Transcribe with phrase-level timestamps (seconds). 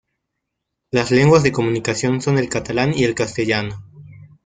[0.89, 3.85] Las lenguas de comunicación son el catalán y el castellano.